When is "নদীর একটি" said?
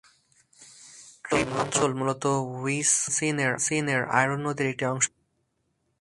4.45-4.85